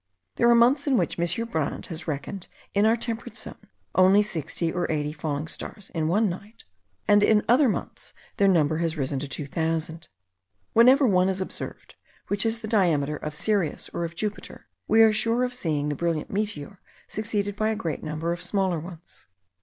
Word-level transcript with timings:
There 0.37 0.49
are 0.49 0.55
months 0.55 0.87
in 0.87 0.97
which 0.97 1.19
M. 1.19 1.47
Brandes 1.49 1.89
has 1.89 2.07
reckoned 2.07 2.47
in 2.73 2.87
our 2.87 2.97
temperate 2.97 3.35
zone 3.37 3.67
only 3.93 4.23
sixty 4.23 4.73
or 4.73 4.91
eighty 4.91 5.13
falling 5.13 5.47
stars 5.47 5.91
in 5.93 6.07
one 6.07 6.27
night; 6.27 6.63
and 7.07 7.21
in 7.21 7.45
other 7.47 7.69
months 7.69 8.11
their 8.37 8.47
number 8.47 8.77
has 8.77 8.97
risen 8.97 9.19
to 9.19 9.27
two 9.29 9.45
thousand. 9.45 10.07
Whenever 10.73 11.05
one 11.05 11.29
is 11.29 11.39
observed, 11.39 11.93
which 12.29 12.41
has 12.41 12.61
the 12.61 12.67
diameter 12.67 13.17
of 13.17 13.35
Sirius 13.35 13.89
or 13.93 14.03
of 14.03 14.15
Jupiter, 14.15 14.65
we 14.87 15.03
are 15.03 15.13
sure 15.13 15.43
of 15.43 15.53
seeing 15.53 15.89
the 15.89 15.95
brilliant 15.95 16.31
meteor 16.31 16.79
succeeded 17.07 17.55
by 17.55 17.69
a 17.69 17.75
great 17.75 18.03
number 18.03 18.33
of 18.33 18.41
smaller 18.41 18.79
ones. 18.79 19.27